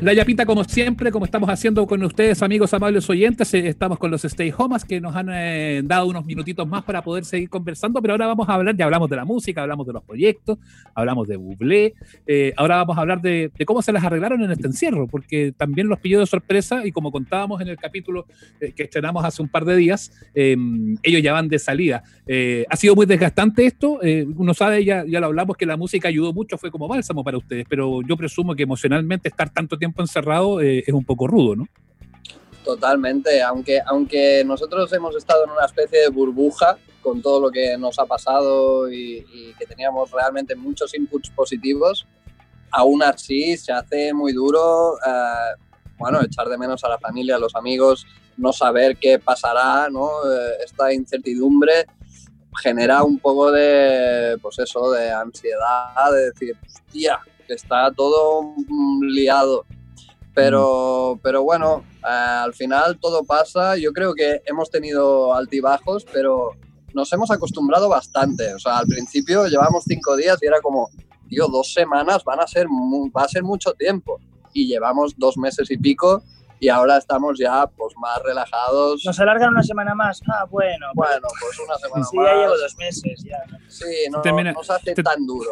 [0.00, 4.10] La yapita, como siempre, como estamos haciendo con ustedes, amigos amables oyentes, eh, estamos con
[4.10, 8.00] los Stay Homas que nos han eh, dado unos minutitos más para poder seguir conversando,
[8.00, 10.58] pero ahora vamos a hablar, ya hablamos de la música, hablamos de los proyectos,
[10.94, 11.94] hablamos de Bublé,
[12.26, 15.88] eh, ahora vamos a hablar de, cómo se las arreglaron en este encierro, porque también
[15.88, 18.26] los pilló de sorpresa y como contábamos en el capítulo
[18.58, 22.02] que estrenamos hace un par de días, em, ellos ya van de salida.
[22.68, 24.00] ha sido muy desgastante esto,
[24.36, 27.38] uno sabe, ya, ya lo hablamos, que la música ayudó mucho, fue como bálsamo para
[27.38, 31.54] ustedes, pero yo presumo que emocionalmente estar tanto tiempo encerrado eh, es un poco rudo,
[31.54, 31.64] ¿no?
[32.64, 37.78] Totalmente, aunque, aunque nosotros hemos estado en una especie de burbuja con todo lo que
[37.78, 42.06] nos ha pasado y, que teníamos realmente muchos inputs positivos,
[42.70, 45.56] aún así se hace muy duro, eh,
[45.98, 50.08] bueno, echar de menos a la familia, a los amigos, no saber qué pasará, ¿no?
[50.08, 51.86] Eh, esta incertidumbre
[52.60, 58.54] genera un poco de, pues eso, de ansiedad, de decir, hostia, que está todo
[59.02, 59.66] liado.
[60.32, 62.06] Pero, pero bueno, eh,
[62.44, 63.76] al final todo pasa.
[63.76, 66.52] Yo creo que hemos tenido altibajos, pero
[66.94, 68.54] nos hemos acostumbrado bastante.
[68.54, 70.90] O sea, al principio llevamos cinco días y era como,
[71.28, 74.20] tío, dos semanas van a ser, va a ser mucho tiempo.
[74.54, 76.22] Y llevamos dos meses y pico
[76.60, 79.02] y ahora estamos ya pues más relajados.
[79.04, 80.20] ¿Nos alargan una semana más?
[80.32, 80.86] Ah, bueno.
[80.94, 82.28] Bueno, pues una semana sí, más.
[82.28, 83.38] Sí, ya llevo dos meses ya.
[83.66, 85.50] Sí, no, no se hace tan duro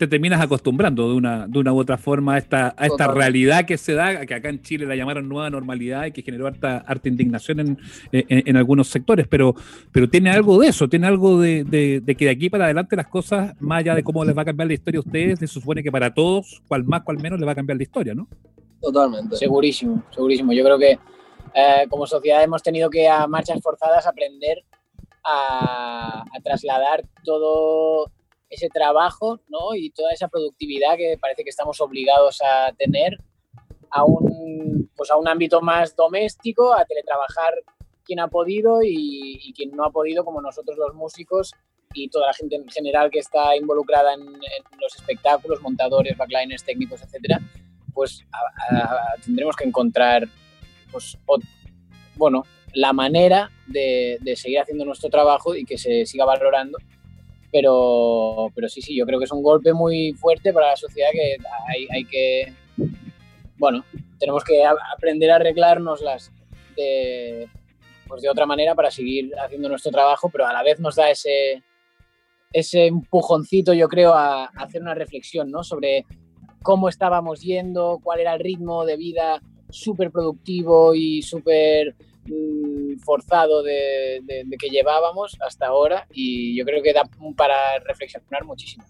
[0.00, 3.66] te terminas acostumbrando de una, de una u otra forma a esta, a esta realidad
[3.66, 6.78] que se da, que acá en Chile la llamaron nueva normalidad y que generó harta,
[6.86, 7.78] harta indignación en,
[8.10, 9.54] en, algunos sectores, pero,
[9.92, 13.08] pero tiene algo de eso, tiene algo de, de, que de aquí para adelante las
[13.08, 15.82] cosas, más allá de cómo les va a cambiar la historia a ustedes, se supone
[15.82, 18.26] que para todos, cual más, cual menos, les va a cambiar la historia, ¿no?
[18.80, 19.36] Totalmente.
[19.36, 20.54] Segurísimo, segurísimo.
[20.54, 24.64] Yo creo que eh, como sociedad hemos tenido que a marchas forzadas aprender
[25.22, 28.10] a, a trasladar todo
[28.50, 29.74] ese trabajo ¿no?
[29.74, 33.18] y toda esa productividad que parece que estamos obligados a tener
[33.90, 37.54] a un, pues a un ámbito más doméstico, a teletrabajar
[38.04, 41.52] quien ha podido y, quien no ha podido, como nosotros los músicos
[41.94, 44.26] y toda la gente en general que está involucrada en,
[44.80, 47.40] los espectáculos, montadores, backliners, técnicos, etcétera,
[47.92, 48.24] pues
[49.24, 50.28] tendremos que encontrar,
[50.90, 51.18] pues,
[52.16, 52.44] bueno,
[52.74, 56.78] la manera de, de seguir haciendo nuestro trabajo y que se siga valorando
[57.52, 61.10] pero, pero sí, sí, yo creo que es un golpe muy fuerte para la sociedad
[61.12, 61.36] que
[61.68, 62.52] hay, hay que,
[63.58, 63.84] bueno,
[64.18, 66.32] tenemos que aprender a arreglárnoslas
[66.76, 67.48] de,
[68.06, 71.10] pues de otra manera para seguir haciendo nuestro trabajo, pero a la vez nos da
[71.10, 71.62] ese,
[72.52, 75.64] ese empujoncito, yo creo, a, hacer una reflexión ¿no?
[75.64, 76.04] sobre
[76.62, 79.40] cómo estábamos yendo, cuál era el ritmo de vida
[79.70, 81.94] súper productivo y súper
[83.04, 84.22] forzado de,
[84.58, 88.84] que llevábamos hasta ahora y yo creo que da para reflexionar muchísimo.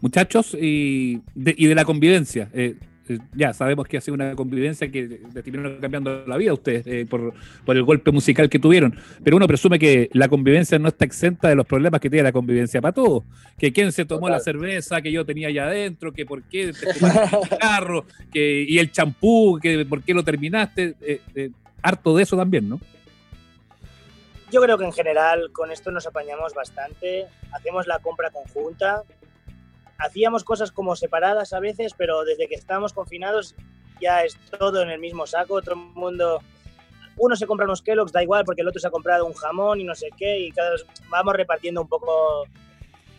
[0.00, 2.48] Muchachos, y de, y de la convivencia.
[2.54, 2.76] Eh,
[3.10, 6.86] eh, ya sabemos que ha sido una convivencia que terminó cambiando la vida a ustedes
[6.86, 7.34] eh, por,
[7.64, 8.96] por, el golpe musical que tuvieron.
[9.24, 12.32] Pero uno presume que la convivencia no está exenta de los problemas que tiene la
[12.32, 13.24] convivencia para todos.
[13.58, 16.88] Que quién se tomó la cerveza que yo tenía allá adentro, que por qué te
[16.88, 20.94] el carro, que, y el champú, que por qué lo terminaste
[21.82, 22.80] harto de eso también, ¿no?
[24.50, 29.04] Yo creo que en general con esto nos apañamos bastante, hacemos la compra conjunta,
[29.98, 33.54] hacíamos cosas como separadas a veces, pero desde que estamos confinados
[34.00, 36.40] ya es todo en el mismo saco, el mundo,
[37.16, 39.80] uno se compra unos Kellogg's, da igual, porque el otro se ha comprado un jamón
[39.80, 42.46] y no sé qué, y cada vez vamos repartiendo un poco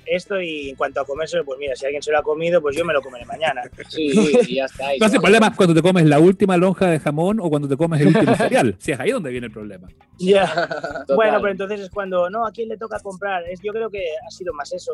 [0.06, 2.75] esto y en cuanto a comerse, pues mira, si alguien se lo ha comido, pues
[2.75, 3.62] yo me lo comeré mañana.
[3.89, 4.12] Sí,
[4.44, 4.89] sí ya está.
[5.00, 8.00] No hace problema cuando te comes la última lonja de jamón o cuando te comes
[8.00, 8.75] el último cereal.
[8.79, 9.89] Si es ahí donde viene el problema.
[10.17, 11.03] Ya.
[11.13, 13.44] Bueno, pero entonces es cuando, no, ¿a quién le toca comprar?
[13.50, 14.94] Es, yo creo que ha sido más eso.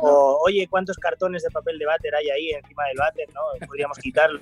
[0.00, 3.28] O, oye, ¿cuántos cartones de papel de váter hay ahí encima del váter?
[3.32, 3.40] ¿no?
[3.66, 4.40] Podríamos quitarlo.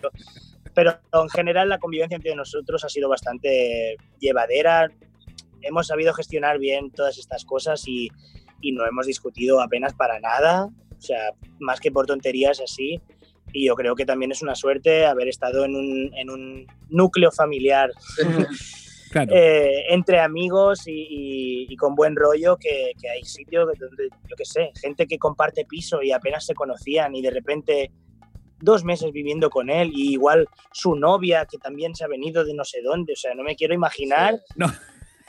[0.74, 4.90] Pero en general la convivencia entre nosotros ha sido bastante llevadera.
[5.60, 8.10] Hemos sabido gestionar bien todas estas cosas y,
[8.62, 13.00] y no hemos discutido apenas para nada, o sea, más que por tonterías así.
[13.52, 17.30] Y yo creo que también es una suerte haber estado en un, en un núcleo
[17.30, 17.90] familiar
[19.30, 24.44] eh, entre amigos y, y, con buen rollo, que, que hay sitios donde, yo qué
[24.44, 27.90] sé, gente que comparte piso y apenas se conocían y de repente
[28.62, 32.54] dos meses viviendo con él y igual su novia que también se ha venido de
[32.54, 34.40] no sé dónde, o sea, no me quiero imaginar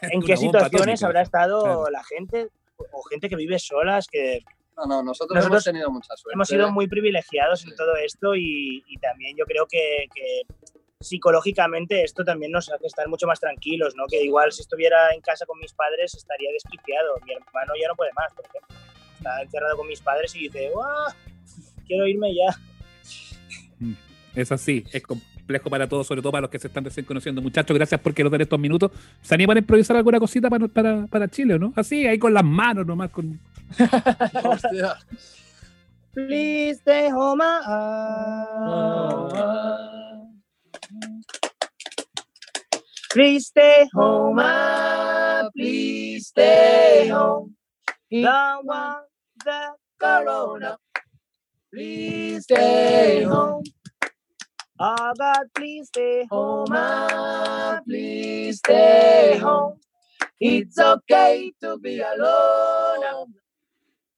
[0.01, 2.50] en qué situaciones habrá estado la gente
[2.91, 4.39] o gente que vive solas, que...
[4.75, 6.33] No, no, nosotros, hemos tenido mucha suerte.
[6.33, 10.07] Hemos sido muy privilegiados en todo esto y, también yo creo que,
[11.00, 14.06] psicológicamente esto también nos hace estar mucho más tranquilos, ¿no?
[14.07, 17.15] Que igual si estuviera en casa con mis padres estaría desquiciado.
[17.25, 18.75] Mi hermano ya no puede más, por ejemplo.
[19.18, 20.71] Está encerrado con mis padres y dice,
[21.86, 22.57] ¡Quiero irme ya.
[24.36, 25.03] Es así, es
[25.43, 27.41] complejo para todos, sobre todo para los que se están recién conociendo.
[27.41, 28.91] Muchachos, gracias por que nos den estos minutos.
[29.21, 31.73] ¿Se animan a improvisar alguna cosita para, para, para Chile, no?
[31.75, 33.11] Así, ahí con las manos nomás.
[33.11, 33.39] Con...
[36.13, 37.43] Please stay home.
[43.09, 44.39] Please stay home.
[45.55, 47.55] Please stay home.
[48.09, 49.05] Don't want
[49.43, 50.77] the corona.
[51.73, 53.63] Please stay home.
[54.85, 56.68] Oh God, please stay home.
[57.88, 59.80] Please stay home.
[60.41, 63.33] It's okay to be alone.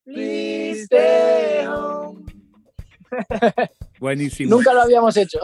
[0.04, 2.26] Please stay home.
[4.00, 4.50] Buenísimo.
[4.50, 5.38] Nunca lo habíamos hecho.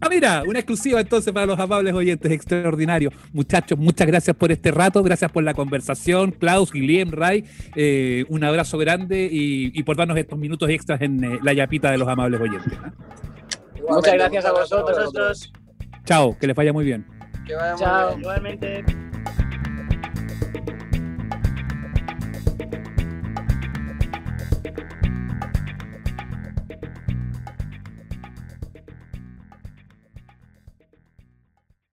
[0.00, 3.10] ah, mira, una exclusiva entonces para los amables oyentes, extraordinario.
[3.32, 6.30] Muchachos, muchas gracias por este rato, gracias por la conversación.
[6.30, 7.44] Klaus, Guillem, Ray,
[7.74, 11.98] eh, un abrazo grande y, por darnos estos minutos extras en eh, la yapita de
[11.98, 12.72] los amables oyentes.
[13.90, 15.52] Muchas gracias a vosotros.
[16.04, 17.06] Chao, que les vaya muy bien.
[17.46, 18.06] Que vaya Chao.
[18.06, 18.20] Muy bien.
[18.20, 19.09] Igualmente.